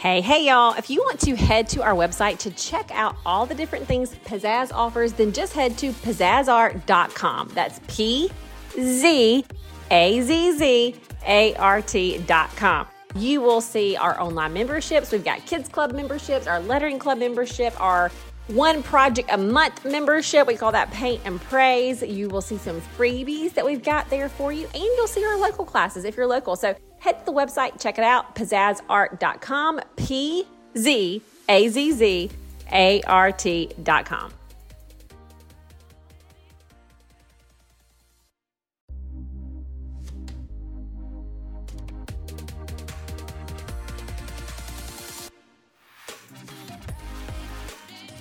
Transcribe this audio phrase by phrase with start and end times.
[0.00, 0.72] Hey, hey, y'all.
[0.78, 4.14] If you want to head to our website to check out all the different things
[4.24, 7.50] Pzazz offers, then just head to pzazzart.com.
[7.52, 8.30] That's P
[8.72, 9.44] Z
[9.90, 12.86] A Z Z A R T.com.
[13.14, 15.12] You will see our online memberships.
[15.12, 18.10] We've got Kids Club memberships, our Lettering Club membership, our
[18.46, 20.46] one project a month membership.
[20.46, 22.00] We call that Paint and Praise.
[22.00, 25.36] You will see some freebies that we've got there for you, and you'll see our
[25.36, 26.56] local classes if you're local.
[26.56, 30.46] So head to the website, check it out, pzazzart.com, P
[30.78, 32.30] Z A Z Z
[32.72, 34.32] A R T.com.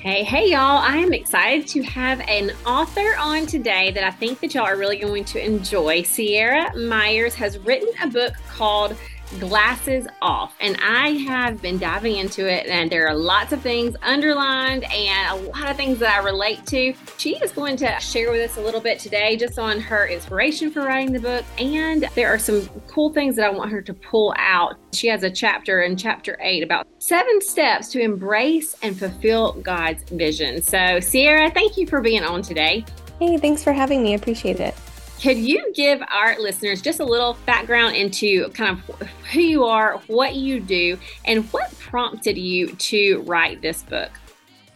[0.09, 0.79] Hey, hey, y'all.
[0.79, 4.75] I am excited to have an author on today that I think that y'all are
[4.75, 6.01] really going to enjoy.
[6.01, 8.97] Ciara Myers has written a book called
[9.39, 10.55] glasses off.
[10.59, 15.39] And I have been diving into it, and there are lots of things underlined and
[15.39, 16.93] a lot of things that I relate to.
[17.17, 20.71] She is going to share with us a little bit today just on her inspiration
[20.71, 21.45] for writing the book.
[21.57, 24.77] And there are some cool things that I want her to pull out.
[24.93, 30.03] She has a chapter in chapter eight about seven steps to embrace and fulfill God's
[30.03, 30.61] vision.
[30.61, 32.85] So, Ciara, thank you for being on today.
[33.19, 34.13] Hey, thanks for having me.
[34.13, 34.75] Appreciate it.
[35.21, 39.97] Could you give our listeners just a little background into kind of who you are,
[40.07, 44.11] what you do, and what prompted you to write this book?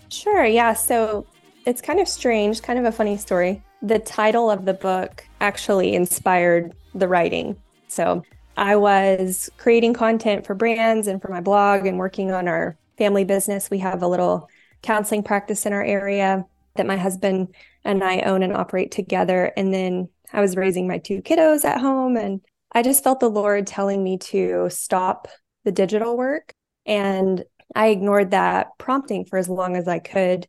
[0.10, 0.46] Sure.
[0.46, 0.74] Yeah.
[0.74, 1.26] So
[1.66, 3.64] it's kind of strange, kind of a funny story.
[3.82, 7.56] The title of the book actually inspired the writing.
[7.88, 8.24] So
[8.58, 13.24] I was creating content for brands and for my blog and working on our family
[13.24, 13.72] business.
[13.72, 14.50] We have a little
[14.82, 17.56] counseling practice in our area that my husband
[17.86, 19.54] and I own and operate together.
[19.56, 23.30] And then I was raising my two kiddos at home and I just felt the
[23.30, 25.28] Lord telling me to stop
[25.64, 26.54] the digital work.
[26.86, 27.44] And
[27.76, 30.48] I ignored that prompting for as long as I could,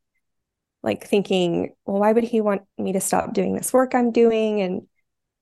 [0.83, 4.63] like thinking, well, why would he want me to stop doing this work I'm doing?
[4.63, 4.83] And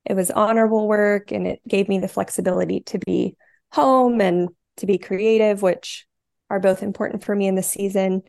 [0.05, 3.37] it was honorable work and it gave me the flexibility to be
[3.71, 4.49] home and
[4.79, 6.07] to be creative, which
[6.51, 8.23] are both important for me in the season.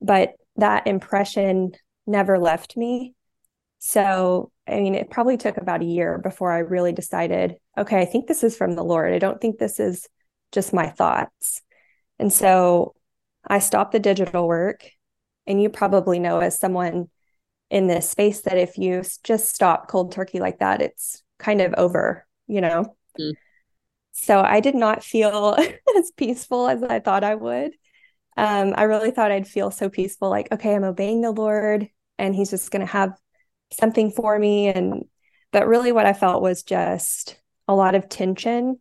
[0.00, 1.72] But that impression
[2.06, 3.14] never left me.
[3.84, 8.04] So, I mean, it probably took about a year before I really decided, okay, I
[8.04, 9.12] think this is from the Lord.
[9.12, 10.08] I don't think this is
[10.52, 11.62] just my thoughts.
[12.16, 12.94] And so
[13.44, 14.88] I stopped the digital work.
[15.48, 17.08] And you probably know, as someone
[17.70, 21.74] in this space, that if you just stop cold turkey like that, it's kind of
[21.76, 22.94] over, you know?
[23.18, 23.32] Mm.
[24.12, 25.56] So I did not feel
[25.98, 27.72] as peaceful as I thought I would.
[28.36, 32.32] Um, I really thought I'd feel so peaceful, like, okay, I'm obeying the Lord and
[32.32, 33.18] he's just going to have
[33.72, 34.68] something for me.
[34.68, 35.04] And
[35.52, 37.38] but really what i felt was just
[37.68, 38.78] a lot of tension.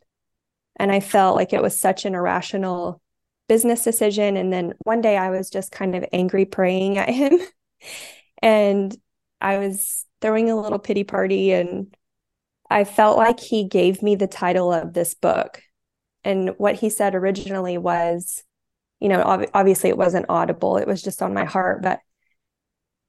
[0.78, 3.02] And i felt like it was such an irrational
[3.48, 4.38] business decision.
[4.38, 7.40] And then one day i was just kind of angry praying at him.
[8.44, 8.96] And
[9.40, 11.52] i was throwing a little pity party.
[11.52, 11.96] And
[12.70, 15.62] i felt like he gave me the title of this book.
[16.24, 18.44] And what he said originally was
[19.00, 20.78] you know ob- obviously it wasn't audible.
[20.78, 21.82] It was just on my heart.
[21.82, 22.00] But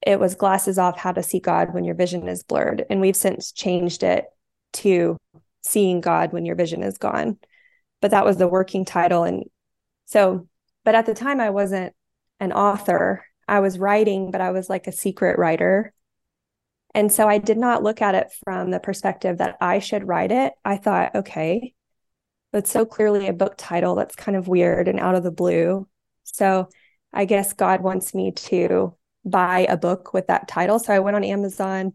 [0.06, 2.84] it was glasses off how to see God when your vision is blurred.
[2.90, 4.26] And we've since changed it
[4.74, 5.16] to
[5.62, 7.38] seeing God when your vision is gone.
[8.00, 9.24] But that was the working title.
[9.24, 9.44] And
[10.06, 10.48] so,
[10.84, 11.94] but at the time, I wasn't
[12.40, 13.24] an author.
[13.46, 15.92] I was writing, but I was like a secret writer.
[16.94, 20.32] And so I did not look at it from the perspective that I should write
[20.32, 20.52] it.
[20.64, 21.74] I thought, okay,
[22.52, 25.88] it's so clearly a book title that's kind of weird and out of the blue.
[26.24, 26.68] So
[27.12, 30.78] I guess God wants me to buy a book with that title.
[30.78, 31.92] So I went on Amazon.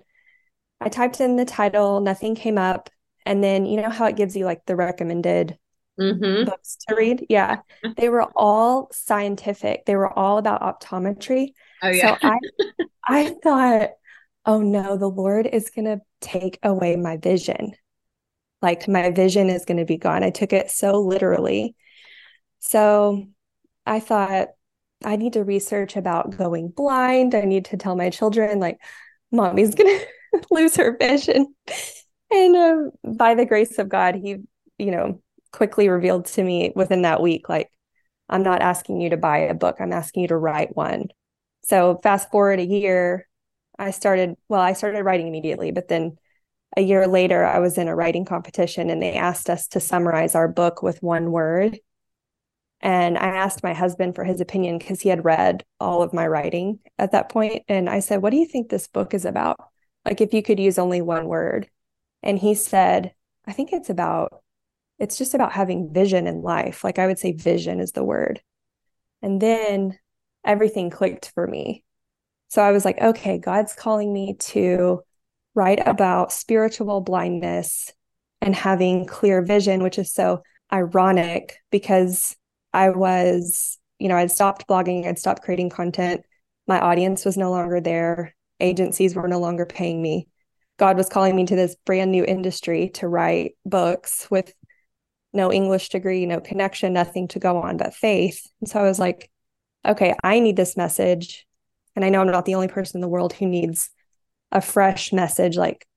[0.79, 2.89] I typed in the title, nothing came up.
[3.25, 5.57] And then you know how it gives you like the recommended
[5.99, 6.45] mm-hmm.
[6.45, 7.25] books to read?
[7.29, 7.57] Yeah.
[7.97, 9.85] they were all scientific.
[9.85, 11.49] They were all about optometry.
[11.81, 12.17] Oh yeah.
[12.17, 12.39] So I
[13.07, 13.89] I thought,
[14.45, 17.73] oh no, the Lord is gonna take away my vision.
[18.61, 20.23] Like my vision is gonna be gone.
[20.23, 21.75] I took it so literally.
[22.59, 23.27] So
[23.85, 24.49] I thought,
[25.03, 27.35] I need to research about going blind.
[27.35, 28.79] I need to tell my children, like,
[29.31, 29.99] mommy's going
[30.33, 31.53] to lose her vision.
[32.31, 34.37] And um, by the grace of God, he,
[34.77, 35.21] you know,
[35.51, 37.71] quickly revealed to me within that week, like,
[38.29, 41.07] I'm not asking you to buy a book, I'm asking you to write one.
[41.63, 43.27] So, fast forward a year,
[43.79, 46.17] I started, well, I started writing immediately, but then
[46.75, 50.35] a year later, I was in a writing competition and they asked us to summarize
[50.35, 51.79] our book with one word.
[52.81, 56.27] And I asked my husband for his opinion because he had read all of my
[56.27, 57.63] writing at that point.
[57.67, 59.57] And I said, What do you think this book is about?
[60.05, 61.69] Like, if you could use only one word.
[62.23, 63.13] And he said,
[63.45, 64.43] I think it's about
[64.99, 66.83] it's just about having vision in life.
[66.83, 68.41] Like I would say, vision is the word.
[69.21, 69.97] And then
[70.43, 71.83] everything clicked for me.
[72.49, 75.01] So I was like, okay, God's calling me to
[75.53, 77.91] write about spiritual blindness
[78.41, 82.35] and having clear vision, which is so ironic because
[82.77, 86.21] I was, you know, I'd stopped blogging, I'd stopped creating content.
[86.67, 88.35] My audience was no longer there.
[88.59, 90.27] Agencies were no longer paying me.
[90.77, 94.53] God was calling me to this brand new industry to write books with
[95.33, 98.45] no English degree, no connection, nothing to go on but faith.
[98.61, 99.31] And so I was like,
[99.83, 101.47] okay, I need this message.
[101.95, 103.89] And I know I'm not the only person in the world who needs
[104.51, 105.87] a fresh message, like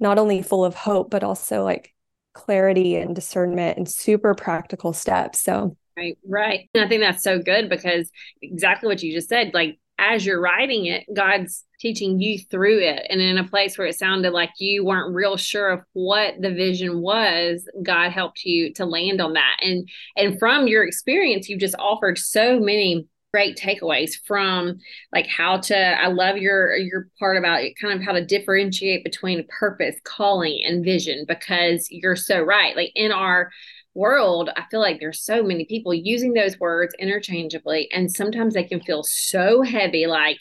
[0.00, 1.94] not only full of hope, but also like
[2.32, 5.38] clarity and discernment and super practical steps.
[5.38, 6.68] So, right, right.
[6.74, 8.10] And I think that's so good because
[8.42, 13.06] exactly what you just said, like as you're writing it, God's teaching you through it.
[13.08, 16.50] And in a place where it sounded like you weren't real sure of what the
[16.50, 19.56] vision was, God helped you to land on that.
[19.60, 24.76] And and from your experience, you've just offered so many great takeaways from
[25.12, 29.04] like how to i love your your part about it, kind of how to differentiate
[29.04, 33.50] between purpose calling and vision because you're so right like in our
[33.94, 38.64] world i feel like there's so many people using those words interchangeably and sometimes they
[38.64, 40.38] can feel so heavy like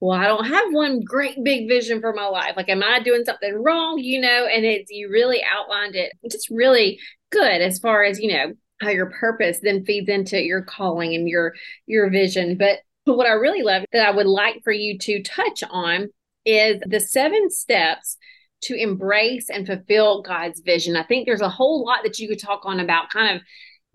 [0.00, 2.54] well i don't have one great big vision for my life.
[2.56, 3.98] Like am i doing something wrong?
[3.98, 7.00] You know and it's you really outlined it just really
[7.30, 11.28] good as far as you know how your purpose then feeds into your calling and
[11.28, 11.54] your
[11.86, 12.58] your vision.
[12.58, 16.08] But what i really love that i would like for you to touch on
[16.44, 18.16] is the seven steps
[18.64, 22.40] to embrace and fulfill god's vision i think there's a whole lot that you could
[22.40, 23.42] talk on about kind of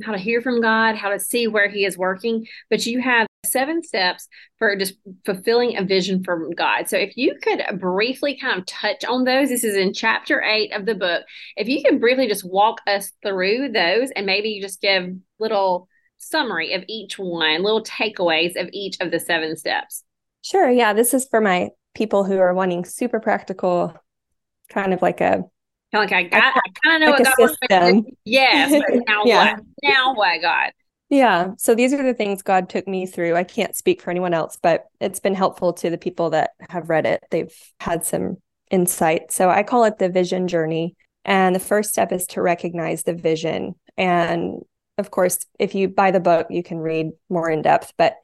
[0.03, 2.47] how to hear from God, how to see where He is working.
[2.69, 4.27] But you have seven steps
[4.57, 4.95] for just
[5.25, 6.87] fulfilling a vision from God.
[6.87, 10.73] So if you could briefly kind of touch on those, this is in chapter eight
[10.73, 11.23] of the book.
[11.55, 15.87] If you can briefly just walk us through those and maybe you just give little
[16.17, 20.03] summary of each one, little takeaways of each of the seven steps.
[20.41, 20.69] Sure.
[20.69, 20.93] Yeah.
[20.93, 23.93] This is for my people who are wanting super practical,
[24.69, 25.43] kind of like a
[25.91, 28.71] kind of like I got, I, kind of know like what God wants Yes.
[29.07, 29.53] now yeah.
[29.53, 29.63] what?
[29.83, 30.71] Now what, God?
[31.09, 31.51] Yeah.
[31.57, 33.35] So these are the things God took me through.
[33.35, 36.89] I can't speak for anyone else, but it's been helpful to the people that have
[36.89, 37.23] read it.
[37.31, 38.37] They've had some
[38.69, 39.31] insight.
[39.31, 40.95] So I call it the vision journey.
[41.25, 43.75] And the first step is to recognize the vision.
[43.97, 44.61] And
[44.97, 47.93] of course, if you buy the book, you can read more in depth.
[47.97, 48.15] But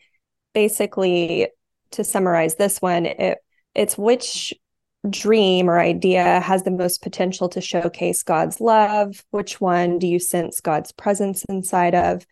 [0.53, 1.49] basically,
[1.91, 3.39] to summarize this one, it,
[3.73, 4.53] it's which
[5.09, 9.23] dream or idea has the most potential to showcase God's love?
[9.31, 12.25] Which one do you sense God's presence inside of?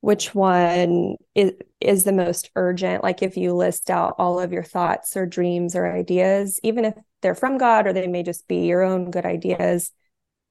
[0.00, 3.02] Which one is, is the most urgent?
[3.02, 6.94] Like if you list out all of your thoughts or dreams or ideas, even if
[7.22, 9.90] they're from God or they may just be your own good ideas,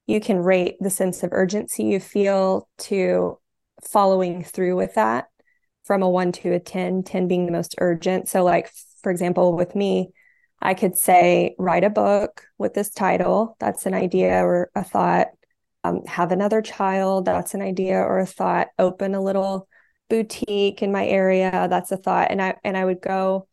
[0.06, 3.38] you can rate the sense of urgency you feel to
[3.82, 5.26] following through with that
[5.84, 8.28] from a one to a 10, 10 being the most urgent.
[8.28, 8.70] So, like,
[9.02, 10.10] for example, with me,
[10.64, 13.56] I could say, write a book with this title.
[13.60, 15.28] That's an idea or a thought.
[15.84, 17.26] Um, have another child.
[17.26, 18.68] That's an idea or a thought.
[18.78, 19.68] Open a little
[20.08, 21.66] boutique in my area.
[21.68, 22.30] That's a thought.
[22.30, 23.46] And I and I would go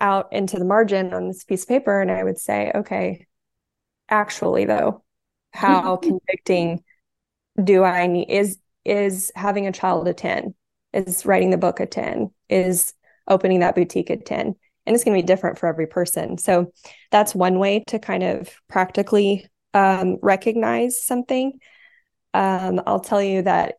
[0.00, 3.26] out into the margin on this piece of paper and I would say, okay,
[4.08, 5.02] actually though,
[5.52, 6.84] how convicting
[7.62, 10.54] do I need is is having a child a 10?
[10.92, 12.30] Is writing the book a 10?
[12.48, 12.92] Is
[13.26, 14.54] opening that boutique a 10?
[14.86, 16.38] And it's going to be different for every person.
[16.38, 16.72] So
[17.10, 21.58] that's one way to kind of practically um, recognize something.
[22.32, 23.74] Um, I'll tell you that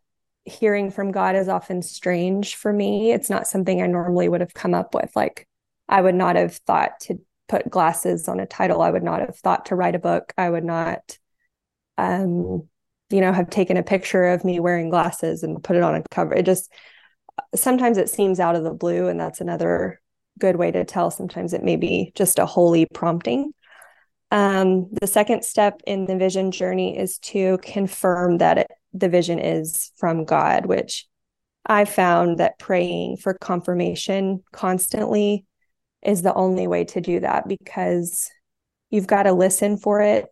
[0.46, 3.12] hearing from God is often strange for me.
[3.12, 5.12] It's not something I normally would have come up with.
[5.16, 5.48] Like,
[5.90, 8.82] I would not have thought to put glasses on a title.
[8.82, 10.34] I would not have thought to write a book.
[10.38, 11.18] I would not,
[11.98, 12.68] um,
[13.10, 16.04] you know, have taken a picture of me wearing glasses and put it on a
[16.10, 16.34] cover.
[16.34, 16.72] It just
[17.54, 20.02] sometimes it seems out of the blue, and that's another
[20.39, 21.12] good way to tell.
[21.12, 23.54] Sometimes it may be just a holy prompting.
[24.32, 29.39] Um, the second step in the vision journey is to confirm that it, the vision
[29.39, 31.08] is from God, which
[31.65, 35.46] I found that praying for confirmation constantly
[36.04, 38.30] is the only way to do that because
[38.89, 40.25] you've got to listen for it.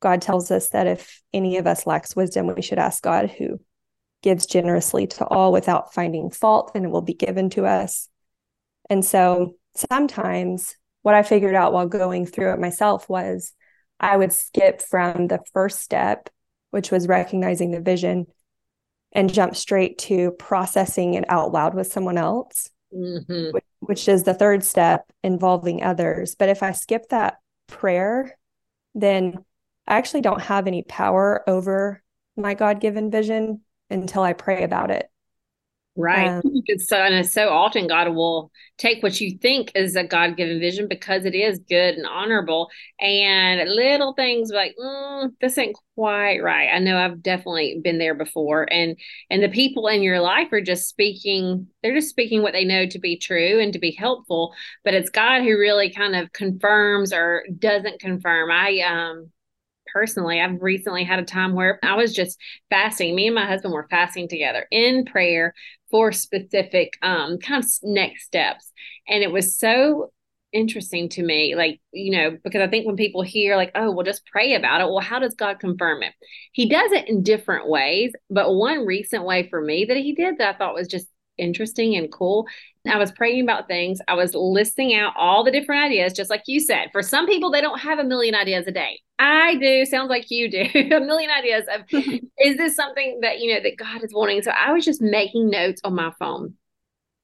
[0.00, 3.58] God tells us that if any of us lacks wisdom, we should ask God who
[4.22, 8.08] gives generously to all without finding fault, and it will be given to us.
[8.90, 13.52] And so sometimes what I figured out while going through it myself was
[14.00, 16.30] I would skip from the first step,
[16.70, 18.26] which was recognizing the vision,
[19.12, 23.52] and jump straight to processing it out loud with someone else, mm-hmm.
[23.52, 26.34] which, which is the third step involving others.
[26.34, 27.38] But if I skip that
[27.68, 28.36] prayer,
[28.94, 29.44] then
[29.86, 32.02] I actually don't have any power over
[32.36, 33.60] my God given vision
[33.90, 35.08] until I pray about it.
[35.96, 36.34] Right.
[36.38, 40.02] Um, it's so and it's so often God will take what you think is a
[40.02, 45.56] God given vision because it is good and honorable, and little things like mm, this
[45.56, 46.68] ain't quite right.
[46.72, 48.96] I know I've definitely been there before, and
[49.30, 51.68] and the people in your life are just speaking.
[51.82, 55.10] They're just speaking what they know to be true and to be helpful, but it's
[55.10, 58.50] God who really kind of confirms or doesn't confirm.
[58.50, 59.30] I um
[59.92, 62.38] personally, I've recently had a time where I was just
[62.70, 63.14] fasting.
[63.14, 65.54] Me and my husband were fasting together in prayer
[65.90, 68.70] for specific um, kind of next steps.
[69.08, 70.10] And it was so
[70.54, 74.06] interesting to me like you know because i think when people hear like oh well
[74.06, 76.12] just pray about it well how does god confirm it
[76.52, 80.38] he does it in different ways but one recent way for me that he did
[80.38, 82.46] that i thought was just interesting and cool.
[82.86, 84.00] I was praying about things.
[84.08, 86.88] I was listing out all the different ideas, just like you said.
[86.92, 89.00] For some people, they don't have a million ideas a day.
[89.18, 89.86] I do.
[89.86, 90.64] Sounds like you do.
[90.74, 94.42] a million ideas of is this something that you know that God is wanting?
[94.42, 96.54] So I was just making notes on my phone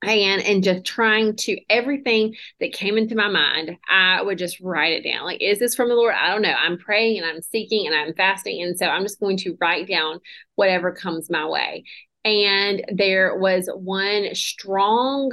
[0.02, 4.93] and and just trying to everything that came into my mind i would just write
[4.93, 7.43] it down like is this from the lord i don't know i'm praying and i'm
[7.43, 10.19] seeking and i'm fasting and so i'm just going to write down
[10.55, 11.85] whatever comes my way
[12.24, 15.30] and there was one strong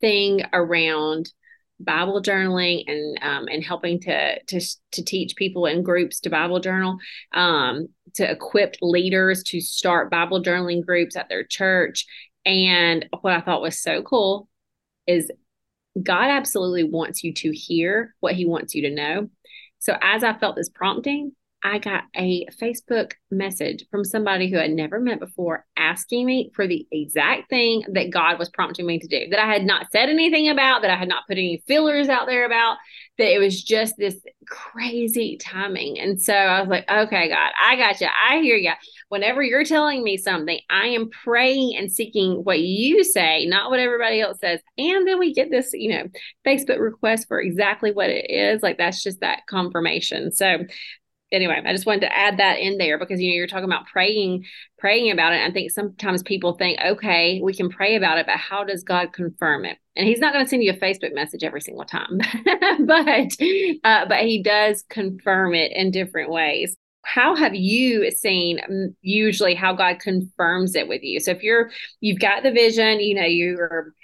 [0.00, 1.30] thing around
[1.78, 4.60] Bible journaling and um, and helping to to
[4.92, 6.98] to teach people in groups to Bible journal,
[7.32, 12.06] um, to equip leaders to start Bible journaling groups at their church.
[12.44, 14.48] And what I thought was so cool
[15.06, 15.30] is
[16.00, 19.30] God absolutely wants you to hear what He wants you to know.
[19.78, 21.32] So as I felt this prompting,
[21.62, 26.66] I got a Facebook message from somebody who I'd never met before asking me for
[26.66, 30.08] the exact thing that God was prompting me to do, that I had not said
[30.08, 32.78] anything about, that I had not put any fillers out there about,
[33.18, 34.16] that it was just this
[34.48, 35.98] crazy timing.
[35.98, 38.08] And so I was like, okay, God, I got you.
[38.08, 38.72] I hear you.
[39.08, 43.80] Whenever you're telling me something, I am praying and seeking what you say, not what
[43.80, 44.60] everybody else says.
[44.78, 46.04] And then we get this, you know,
[46.46, 48.62] Facebook request for exactly what it is.
[48.62, 50.32] Like that's just that confirmation.
[50.32, 50.60] So
[51.32, 53.86] anyway, I just wanted to add that in there because you know you're talking about
[53.86, 54.44] praying,
[54.78, 55.40] praying about it.
[55.42, 59.12] I think sometimes people think, okay, we can pray about it, but how does God
[59.12, 59.78] confirm it?
[59.96, 62.18] And He's not going to send you a Facebook message every single time,
[62.86, 63.36] but
[63.84, 66.76] uh, but He does confirm it in different ways.
[67.04, 71.20] How have you seen mm, usually how God confirms it with you?
[71.20, 71.70] So if you're
[72.00, 73.94] you've got the vision, you know you're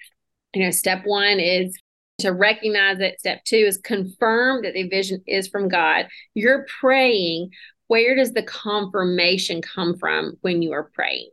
[0.54, 1.76] you know step one is
[2.18, 3.18] to recognize it.
[3.20, 6.06] Step two is confirm that the vision is from God.
[6.35, 7.50] You're praying.
[7.88, 11.30] Where does the confirmation come from when you are praying?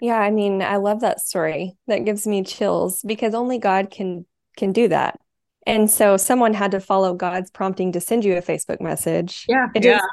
[0.00, 1.76] Yeah, I mean, I love that story.
[1.88, 4.24] That gives me chills because only God can
[4.56, 5.18] can do that.
[5.66, 9.44] And so someone had to follow God's prompting to send you a Facebook message.
[9.48, 9.66] Yeah.
[9.74, 9.92] It yeah.
[9.94, 10.06] just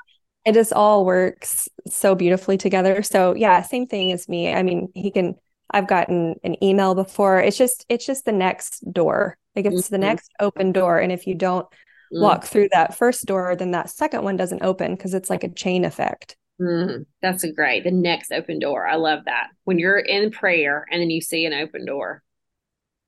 [0.46, 3.04] it just all works so beautifully together.
[3.04, 4.52] So yeah, same thing as me.
[4.54, 5.36] I mean, he can
[5.72, 7.40] I've gotten an email before.
[7.40, 9.38] It's just it's just the next door.
[9.56, 9.96] Like it's mm-hmm.
[9.96, 11.00] the next open door.
[11.00, 12.22] And if you don't mm-hmm.
[12.22, 15.54] walk through that first door, then that second one doesn't open because it's like a
[15.54, 16.38] chain effect.
[16.62, 17.04] Mm-hmm.
[17.22, 17.84] That's a great.
[17.84, 18.88] The next open door.
[18.88, 19.50] I love that.
[19.64, 22.24] When you're in prayer and then you see an open door.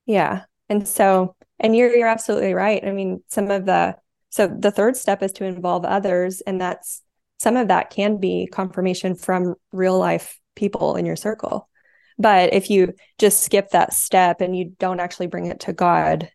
[0.06, 0.44] Yeah.
[0.70, 2.84] And so and you're you're absolutely right.
[2.84, 3.96] I mean, some of the
[4.30, 7.02] so the third step is to involve others and that's
[7.40, 11.70] some of that can be confirmation from real life people in your circle.
[12.19, 16.29] But if you just skip that step and you don't actually bring it to God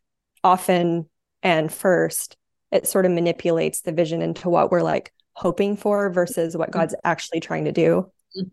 [0.44, 1.08] often
[1.42, 2.36] and first,
[2.70, 6.94] it sort of manipulates the vision into what we're like hoping for versus what God's
[7.04, 8.10] actually trying to do.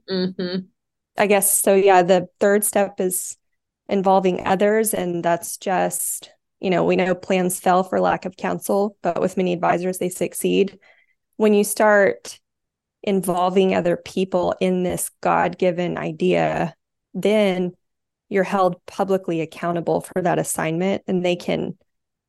[0.10, 0.66] Mm-hmm.
[1.18, 1.76] I guess so.
[1.76, 2.02] Yeah.
[2.02, 3.38] The third step is
[3.88, 4.94] involving others.
[4.94, 9.38] And that's just, you know, we know plans fail for lack of counsel, but with
[9.38, 10.80] many advisors, they succeed.
[11.38, 12.40] When you start
[13.04, 16.76] involving other people in this God given idea,
[17.14, 17.74] then
[18.30, 21.78] you're held publicly accountable for that assignment and they can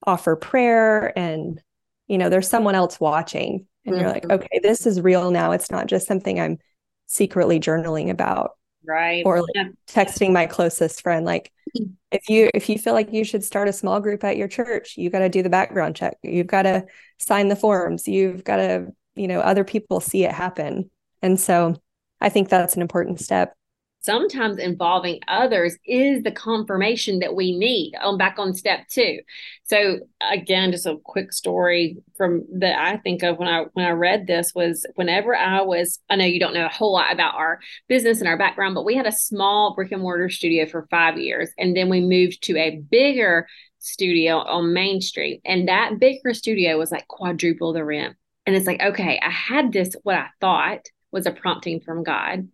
[0.07, 1.63] offer prayer and
[2.09, 4.01] you know there's someone else watching and mm-hmm.
[4.03, 4.33] you're like mm-hmm.
[4.33, 6.59] okay this is real now it's not just something i'm
[7.07, 8.53] secretly journaling about
[8.85, 9.69] right or like yeah.
[9.87, 11.93] texting my closest friend like mm-hmm.
[12.11, 14.95] if you if you feel like you should start a small group at your church
[14.97, 16.85] you got to do the background check you've got to
[17.19, 21.77] sign the forms you've got to you know other people see it happen and so
[22.23, 23.55] i think that's an important step
[24.03, 29.19] sometimes involving others is the confirmation that we need on back on step two
[29.65, 29.99] so
[30.31, 34.27] again just a quick story from that i think of when i when i read
[34.27, 37.61] this was whenever i was i know you don't know a whole lot about our
[37.89, 41.19] business and our background but we had a small brick and mortar studio for five
[41.19, 43.47] years and then we moved to a bigger
[43.79, 48.17] studio on main street and that bigger studio was like quadruple the rent
[48.47, 52.49] and it's like okay i had this what i thought was a prompting from God.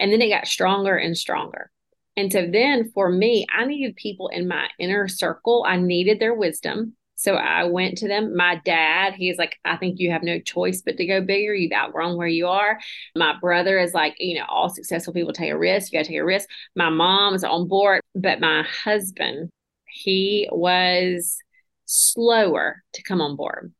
[0.00, 1.70] And then it got stronger and stronger.
[2.16, 5.64] And so then for me, I needed people in my inner circle.
[5.66, 6.94] I needed their wisdom.
[7.14, 8.36] So I went to them.
[8.36, 11.52] My dad, he's like, I think you have no choice but to go bigger.
[11.52, 12.78] You've outgrown where you are.
[13.16, 15.92] My brother is like, you know, all successful people take a risk.
[15.92, 16.48] You got to take a risk.
[16.76, 19.50] My mom is on board, but my husband,
[19.88, 21.38] he was
[21.86, 23.72] slower to come on board.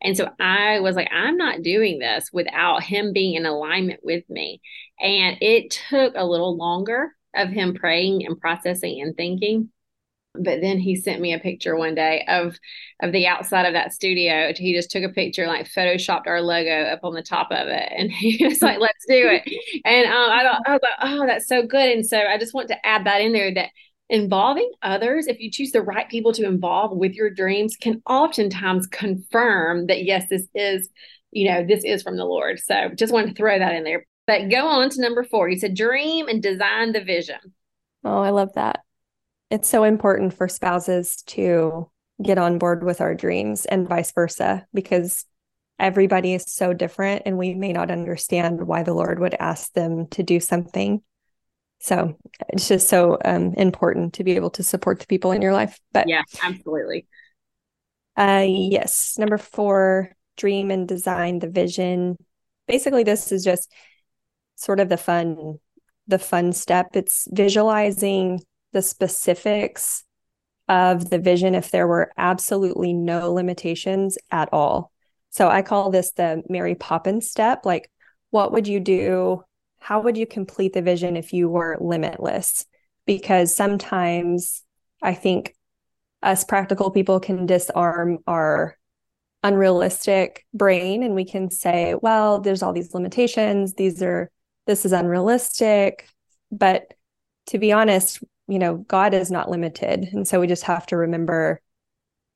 [0.00, 4.28] And so I was like, I'm not doing this without him being in alignment with
[4.28, 4.60] me.
[5.00, 9.70] And it took a little longer of him praying and processing and thinking.
[10.34, 12.58] But then he sent me a picture one day of
[13.02, 14.52] of the outside of that studio.
[14.54, 17.92] He just took a picture like photoshopped our logo up on the top of it.
[17.96, 19.42] And he was like let's do it.
[19.84, 21.90] And um, I, thought, like oh that's so good.
[21.90, 23.70] And so i just want to add that in there that
[24.08, 28.86] involving others if you choose the right people to involve with your dreams can oftentimes
[28.86, 30.88] confirm that yes this is
[31.32, 32.58] you know this is from the lord.
[32.58, 35.48] So just wanted to throw that in there but go on to number four.
[35.48, 37.38] You said dream and design the vision.
[38.04, 38.80] Oh i love that.
[39.50, 41.88] It's so important for spouses to
[42.22, 45.24] get on board with our dreams and vice versa because
[45.78, 50.06] everybody is so different and we may not understand why the lord would ask them
[50.08, 51.02] to do something.
[51.78, 52.16] So
[52.48, 55.78] it's just so um, important to be able to support the people in your life
[55.92, 57.06] but yeah absolutely.
[58.16, 59.16] Uh yes.
[59.18, 62.16] Number four dream and design the vision.
[62.66, 63.70] Basically this is just
[64.56, 65.58] sort of the fun
[66.08, 68.40] the fun step it's visualizing
[68.72, 70.04] the specifics
[70.68, 74.90] of the vision if there were absolutely no limitations at all
[75.30, 77.90] so i call this the mary poppins step like
[78.30, 79.42] what would you do
[79.86, 82.66] how would you complete the vision if you were limitless?
[83.06, 84.64] Because sometimes
[85.00, 85.54] I think
[86.24, 88.76] us practical people can disarm our
[89.44, 93.74] unrealistic brain and we can say, well, there's all these limitations.
[93.74, 94.28] These are,
[94.66, 96.08] this is unrealistic.
[96.50, 96.94] But
[97.46, 100.08] to be honest, you know, God is not limited.
[100.12, 101.60] And so we just have to remember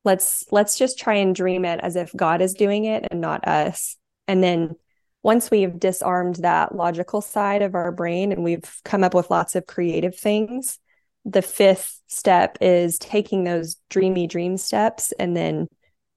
[0.05, 3.47] let's let's just try and dream it as if God is doing it and not
[3.47, 3.97] us.
[4.27, 4.77] And then
[5.23, 9.55] once we've disarmed that logical side of our brain and we've come up with lots
[9.55, 10.79] of creative things,
[11.25, 15.69] the fifth step is taking those dreamy dream steps and then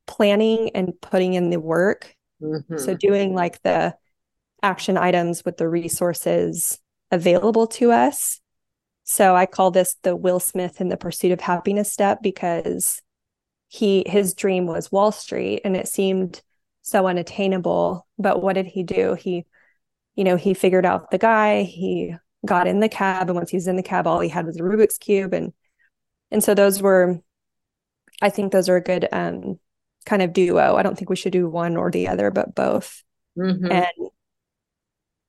[0.08, 2.16] planning and putting in the work.
[2.42, 2.78] Mm-hmm.
[2.78, 3.96] So, doing like the
[4.64, 6.80] action items with the resources
[7.12, 8.40] available to us.
[9.04, 13.02] So, I call this the Will Smith in the pursuit of happiness step because
[13.68, 16.42] he his dream was Wall Street and it seemed
[16.84, 18.08] so unattainable.
[18.18, 19.16] But what did he do?
[19.16, 19.46] He,
[20.16, 23.58] you know, he figured out the guy, he got in the cab, and once he
[23.58, 25.34] was in the cab, all he had was a Rubik's Cube.
[25.34, 25.54] And
[26.32, 27.20] and so those were
[28.22, 29.60] I think those are a good um
[30.06, 30.76] kind of duo.
[30.76, 33.04] I don't think we should do one or the other, but both.
[33.38, 33.72] Mm-hmm.
[33.72, 34.10] And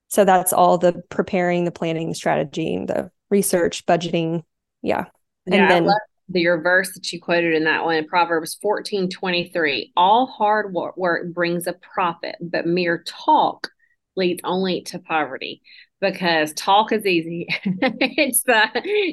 [0.08, 4.42] so that's all the preparing, the planning, the strategy, the research, budgeting.
[4.82, 5.06] Yeah.
[5.46, 5.88] And yeah, then
[6.28, 9.92] the your verse that you quoted in that one, Proverbs 14 23.
[9.96, 13.68] All hard work brings a profit, but mere talk
[14.16, 15.60] leads only to poverty
[16.00, 17.46] because talk is easy.
[17.64, 18.68] it's the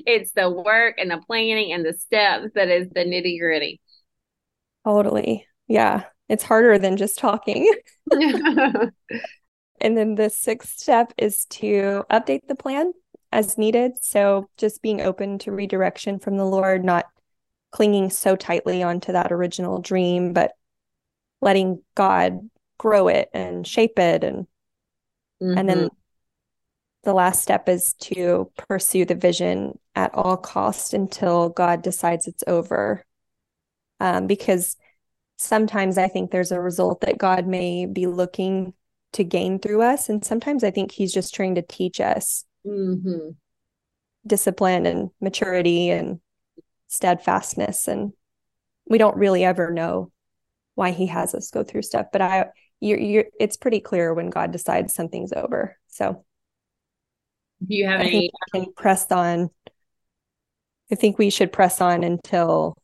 [0.05, 3.81] it's the work and the planning and the steps that is the nitty gritty.
[4.85, 5.45] Totally.
[5.67, 6.03] Yeah.
[6.29, 7.71] It's harder than just talking.
[9.81, 12.93] and then the sixth step is to update the plan
[13.31, 14.03] as needed.
[14.03, 17.05] So just being open to redirection from the Lord, not
[17.71, 20.51] clinging so tightly onto that original dream, but
[21.41, 24.47] letting God grow it and shape it and
[25.41, 25.57] mm-hmm.
[25.57, 25.95] and then mm-hmm.
[27.03, 32.43] the last step is to pursue the vision at all cost until God decides it's
[32.47, 33.03] over.
[33.99, 34.77] Um, because
[35.37, 38.73] sometimes I think there's a result that God may be looking
[39.13, 40.09] to gain through us.
[40.09, 43.29] And sometimes I think he's just trying to teach us mm-hmm.
[44.25, 46.19] discipline and maturity and
[46.87, 47.87] steadfastness.
[47.87, 48.13] And
[48.87, 50.11] we don't really ever know
[50.75, 52.07] why he has us go through stuff.
[52.11, 52.45] But I,
[52.79, 55.77] you're, you're, it's pretty clear when God decides something's over.
[55.87, 56.25] So,
[57.65, 58.31] do you have I any?
[58.51, 59.49] can press on.
[60.91, 62.75] I think we should press on until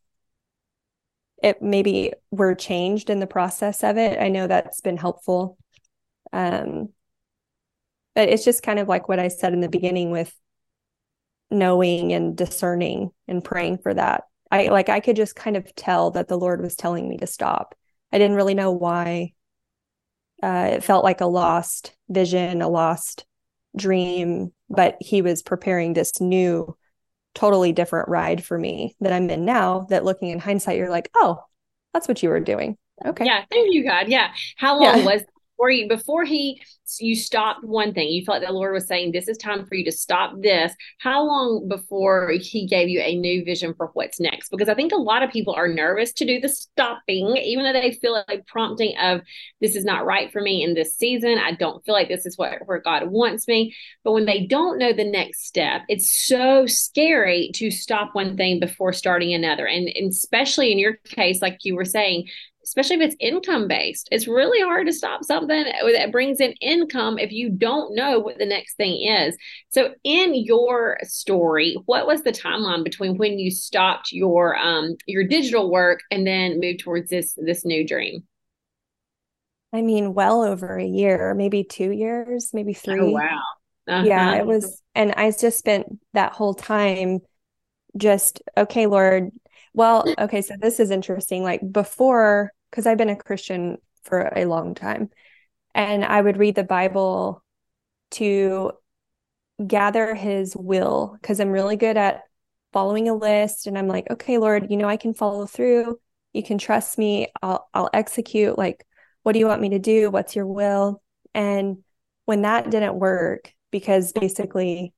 [1.41, 4.19] it maybe we're changed in the process of it.
[4.19, 5.57] I know that's been helpful.
[6.33, 6.89] Um,
[8.15, 10.33] but it's just kind of like what I said in the beginning with
[11.51, 14.23] knowing and discerning and praying for that.
[14.49, 17.27] I like I could just kind of tell that the Lord was telling me to
[17.27, 17.75] stop.
[18.11, 19.33] I didn't really know why.
[20.41, 23.25] Uh, it felt like a lost vision, a lost
[23.75, 26.75] dream, but he was preparing this new,
[27.33, 29.87] totally different ride for me that I'm in now.
[29.89, 31.43] That looking in hindsight, you're like, oh,
[31.93, 32.77] that's what you were doing.
[33.05, 33.25] Okay.
[33.25, 33.43] Yeah.
[33.49, 34.09] Thank you, God.
[34.09, 34.31] Yeah.
[34.55, 35.05] How long yeah.
[35.05, 35.23] was
[35.57, 36.61] before you before he
[36.99, 38.07] you stopped one thing.
[38.09, 40.73] You felt like the lord was saying this is time for you to stop this.
[40.99, 44.49] How long before he gave you a new vision for what's next?
[44.49, 47.73] Because i think a lot of people are nervous to do the stopping even though
[47.73, 49.21] they feel like prompting of
[49.59, 51.39] this is not right for me in this season.
[51.39, 53.75] I don't feel like this is what where god wants me.
[54.03, 58.59] But when they don't know the next step it's so scary to stop one thing
[58.59, 59.65] before starting another.
[59.65, 62.27] And, and especially in your case like you were saying
[62.67, 64.09] especially if it's income based.
[64.11, 68.37] It's really hard to stop something that brings in income if you don't know what
[68.37, 69.37] the next thing is.
[69.69, 75.23] So, in your story, what was the timeline between when you stopped your um your
[75.23, 78.23] digital work and then moved towards this this new dream?
[79.73, 82.99] I mean, well over a year, maybe two years, maybe three.
[82.99, 83.41] Oh, wow.
[83.87, 84.05] Uh-huh.
[84.05, 87.19] Yeah, it was, and I just spent that whole time
[87.95, 89.31] just okay, Lord.
[89.73, 91.43] Well, okay, so this is interesting.
[91.43, 95.09] Like before because I've been a Christian for a long time.
[95.75, 97.43] And I would read the Bible
[98.11, 98.71] to
[99.65, 102.23] gather his will because I'm really good at
[102.73, 105.99] following a list and I'm like, okay, Lord, you know, I can follow through.
[106.33, 107.27] You can trust me.
[107.41, 108.85] I'll I'll execute like
[109.23, 110.09] what do you want me to do?
[110.09, 111.01] What's your will?
[111.33, 111.83] And
[112.25, 114.93] when that didn't work because basically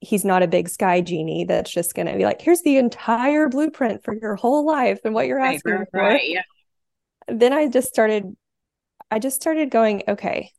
[0.00, 3.48] he's not a big sky genie that's just going to be like here's the entire
[3.48, 6.00] blueprint for your whole life and what you're asking right, for.
[6.00, 6.42] Right, yeah
[7.28, 8.36] then I just started
[9.10, 10.52] I just started going, okay,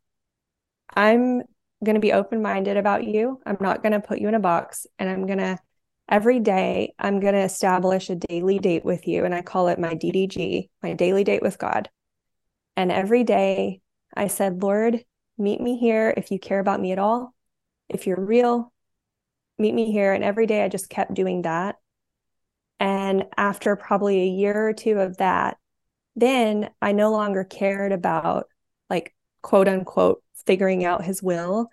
[0.93, 1.43] I'm
[1.83, 3.39] going to be open minded about you.
[3.45, 4.85] I'm not going to put you in a box.
[4.99, 5.57] And I'm going to,
[6.09, 9.23] every day, I'm going to establish a daily date with you.
[9.23, 11.89] And I call it my DDG, my daily date with God.
[12.75, 13.81] And every day
[14.13, 15.03] I said, Lord,
[15.37, 17.33] meet me here if you care about me at all.
[17.87, 18.71] If you're real,
[19.57, 20.11] meet me here.
[20.13, 21.77] And every day I just kept doing that.
[22.81, 25.57] And after probably a year or two of that,
[26.21, 28.47] then I no longer cared about
[28.89, 31.67] like quote unquote figuring out his will.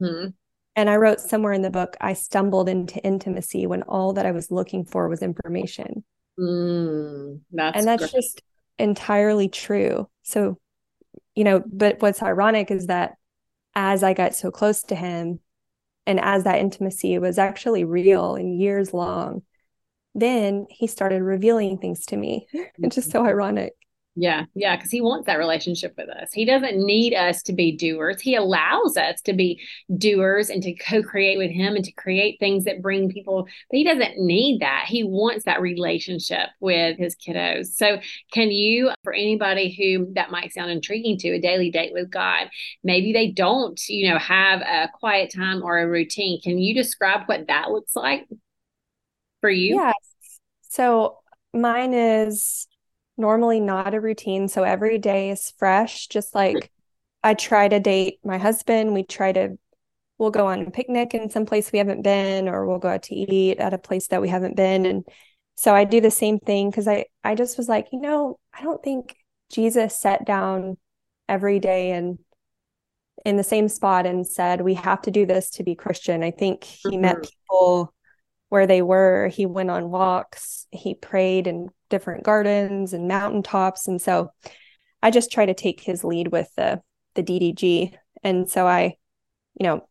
[0.00, 0.28] Mm-hmm.
[0.76, 4.30] And I wrote somewhere in the book, I stumbled into intimacy when all that I
[4.30, 6.04] was looking for was information.
[6.38, 8.12] Mm, that's and that's great.
[8.12, 8.42] just
[8.78, 10.08] entirely true.
[10.22, 10.58] So,
[11.34, 13.16] you know, but what's ironic is that
[13.74, 15.40] as I got so close to him
[16.06, 19.42] and as that intimacy was actually real and years long,
[20.14, 22.46] then he started revealing things to me.
[22.52, 23.74] it's just so ironic.
[24.20, 26.32] Yeah, yeah, because he wants that relationship with us.
[26.32, 28.20] He doesn't need us to be doers.
[28.20, 29.60] He allows us to be
[29.96, 33.76] doers and to co create with him and to create things that bring people, but
[33.76, 34.86] he doesn't need that.
[34.88, 37.66] He wants that relationship with his kiddos.
[37.66, 38.00] So,
[38.32, 42.48] can you, for anybody who that might sound intriguing to, a daily date with God,
[42.82, 47.20] maybe they don't, you know, have a quiet time or a routine, can you describe
[47.26, 48.26] what that looks like
[49.40, 49.76] for you?
[49.76, 49.94] Yes.
[50.62, 51.18] So,
[51.54, 52.66] mine is
[53.18, 54.48] normally not a routine.
[54.48, 56.06] So every day is fresh.
[56.06, 56.70] Just like
[57.22, 58.94] I try to date my husband.
[58.94, 59.58] We try to,
[60.18, 63.02] we'll go on a picnic in some place we haven't been, or we'll go out
[63.04, 64.86] to eat at a place that we haven't been.
[64.86, 65.04] And
[65.56, 68.62] so I do the same thing because I, I just was like, you know, I
[68.62, 69.16] don't think
[69.50, 70.76] Jesus sat down
[71.28, 72.18] every day and
[73.24, 76.22] in the same spot and said, we have to do this to be Christian.
[76.22, 77.00] I think he mm-hmm.
[77.00, 77.92] met people
[78.48, 79.28] where they were.
[79.28, 83.88] He went on walks, he prayed in different gardens and mountaintops.
[83.88, 84.30] And so
[85.02, 86.82] I just try to take his lead with the
[87.14, 87.94] the DDG.
[88.22, 88.96] And so I,
[89.58, 89.88] you know,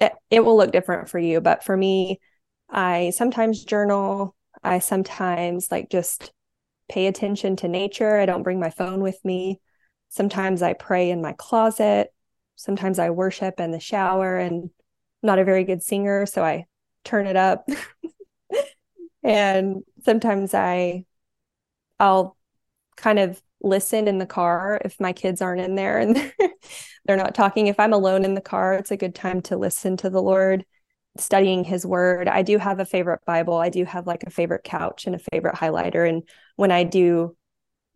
[0.00, 2.20] it, it will look different for you, but for me,
[2.68, 4.34] I sometimes journal.
[4.62, 6.32] I sometimes like just
[6.88, 8.18] pay attention to nature.
[8.18, 9.60] I don't bring my phone with me.
[10.08, 12.12] Sometimes I pray in my closet.
[12.56, 14.70] Sometimes I worship in the shower and I'm
[15.22, 16.66] not a very good singer, so I
[17.04, 17.68] turn it up.
[19.22, 21.04] and sometimes I
[21.98, 22.36] I'll
[22.96, 26.16] kind of listen in the car if my kids aren't in there and
[27.04, 27.66] they're not talking.
[27.66, 30.64] If I'm alone in the car, it's a good time to listen to the Lord,
[31.16, 32.28] studying his word.
[32.28, 33.56] I do have a favorite Bible.
[33.56, 36.08] I do have like a favorite couch and a favorite highlighter.
[36.08, 36.22] And
[36.56, 37.36] when I do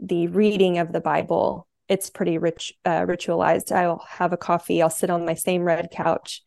[0.01, 3.71] the reading of the Bible, it's pretty rich, uh, ritualized.
[3.73, 6.43] I'll have a coffee, I'll sit on my same red couch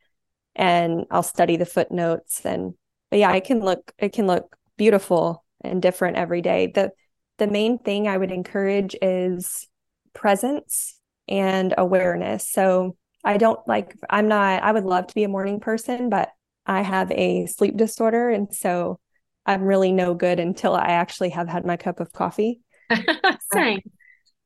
[0.55, 2.45] and I'll study the footnotes.
[2.45, 2.73] And
[3.11, 6.67] but yeah, it can look, it can look beautiful and different every day.
[6.67, 6.91] The
[7.38, 9.67] the main thing I would encourage is
[10.13, 12.50] presence and awareness.
[12.50, 16.30] So I don't like, I'm not, I would love to be a morning person, but
[16.65, 18.30] I have a sleep disorder.
[18.30, 19.00] And so
[19.45, 22.62] I'm really no good until I actually have had my cup of coffee.
[23.54, 23.78] Same.
[23.78, 23.82] Um,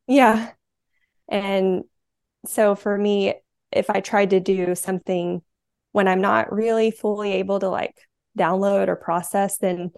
[0.08, 0.52] yeah.
[1.30, 1.84] And
[2.45, 3.36] so for me,
[3.71, 5.41] if I tried to do something
[5.91, 7.95] when I'm not really fully able to like
[8.38, 9.91] download or process, then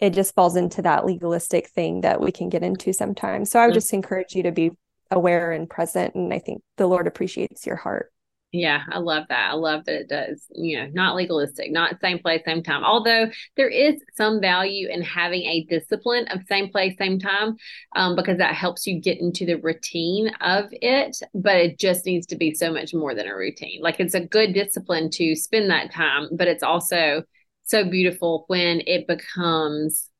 [0.00, 3.50] it just falls into that legalistic thing that we can get into sometimes.
[3.50, 3.76] So I would mm-hmm.
[3.76, 4.70] just encourage you to be
[5.10, 6.14] aware and present.
[6.14, 8.10] And I think the Lord appreciates your heart.
[8.54, 9.50] Yeah, I love that.
[9.50, 12.84] I love that it does, you know, not legalistic, not same place, same time.
[12.84, 17.56] Although there is some value in having a discipline of same place, same time,
[17.96, 21.16] um, because that helps you get into the routine of it.
[21.34, 23.80] But it just needs to be so much more than a routine.
[23.82, 27.24] Like it's a good discipline to spend that time, but it's also
[27.64, 30.10] so beautiful when it becomes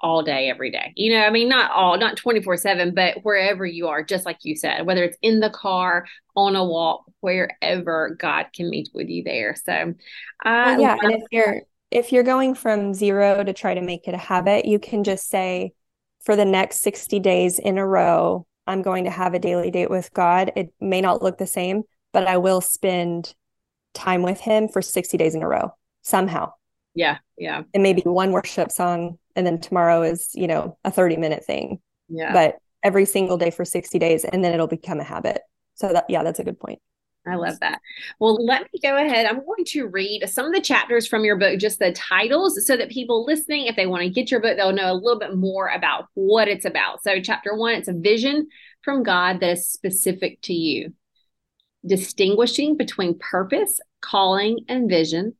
[0.00, 0.92] all day, every day.
[0.96, 4.38] You know, I mean, not all, not 24 7, but wherever you are, just like
[4.42, 9.08] you said, whether it's in the car, on a walk, wherever God can meet with
[9.08, 9.56] you there.
[9.56, 9.94] So,
[10.44, 10.96] well, yeah.
[11.02, 14.66] And if you're, if you're going from zero to try to make it a habit,
[14.66, 15.72] you can just say,
[16.20, 19.90] for the next 60 days in a row, I'm going to have a daily date
[19.90, 20.52] with God.
[20.54, 23.34] It may not look the same, but I will spend
[23.94, 26.52] time with Him for 60 days in a row somehow.
[26.98, 27.18] Yeah.
[27.36, 27.62] Yeah.
[27.72, 31.78] And maybe one worship song and then tomorrow is you know a 30 minute thing
[32.08, 35.40] yeah but every single day for 60 days and then it'll become a habit
[35.74, 36.80] so that yeah that's a good point
[37.26, 37.82] I love that.
[38.20, 39.26] Well, let me go ahead.
[39.26, 42.74] I'm going to read some of the chapters from your book, just the titles, so
[42.74, 45.36] that people listening, if they want to get your book, they'll know a little bit
[45.36, 47.02] more about what it's about.
[47.02, 48.48] So, chapter one, it's a vision
[48.82, 50.94] from God that is specific to you,
[51.84, 55.34] distinguishing between purpose, calling, and vision,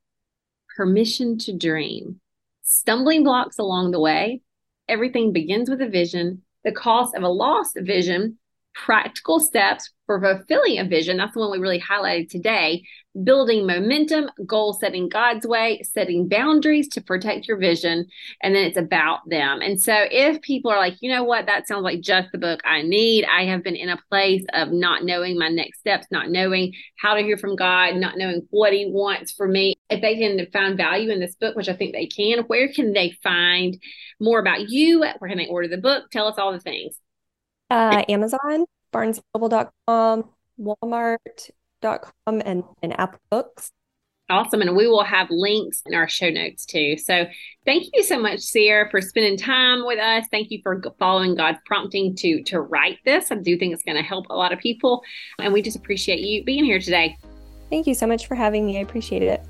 [0.79, 2.21] permission to dream,
[2.62, 4.41] stumbling blocks along the way.
[4.88, 8.38] Everything begins with a vision, the cost of a lost vision,
[8.77, 11.17] practical steps for fulfilling a vision.
[11.17, 12.85] That's the one we really highlighted today
[13.24, 18.07] building momentum, goal setting God's way, setting boundaries to protect your vision,
[18.42, 19.61] and then it's about them.
[19.61, 22.61] And so if people are like, you know what, that sounds like just the book
[22.64, 26.31] I need, I have been in a place of not knowing my next steps, not
[26.31, 29.74] knowing how to hear from God, not knowing what He wants for me.
[29.90, 32.92] If they can find value in this book, which I think they can, where can
[32.92, 33.76] they find
[34.20, 35.00] more about you?
[35.00, 36.11] Where can they order the book?
[36.11, 36.96] Tell us all the things.
[37.70, 41.50] Uh, Amazon, barnesnoble.com, Walmart,
[41.83, 43.73] com and, and Apple Books.
[44.31, 44.61] Awesome.
[44.61, 46.99] And we will have links in our show notes too.
[46.99, 47.27] So
[47.64, 50.27] thank you so much, Ciara, for spending time with us.
[50.31, 53.33] Thank you for following God's prompting to to write this.
[53.33, 55.03] I do think it's going to help a lot of people.
[55.38, 57.17] And we just appreciate you being here today.
[57.71, 58.77] Thank you so much for having me.
[58.77, 59.43] I appreciate it.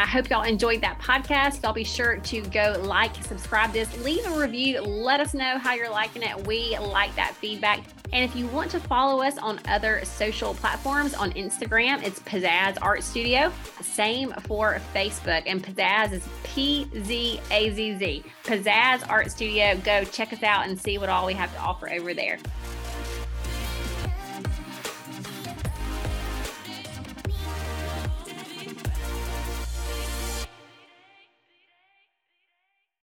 [0.00, 1.62] I hope y'all enjoyed that podcast.
[1.62, 4.80] Y'all be sure to go like, subscribe this, leave a review.
[4.80, 6.46] Let us know how you're liking it.
[6.46, 7.80] We like that feedback.
[8.10, 12.78] And if you want to follow us on other social platforms, on Instagram, it's Pzazz
[12.80, 13.52] Art Studio.
[13.82, 15.42] Same for Facebook.
[15.44, 18.24] And Pzazz is P Z A Z Z.
[18.44, 19.76] Pzazz Art Studio.
[19.84, 22.38] Go check us out and see what all we have to offer over there.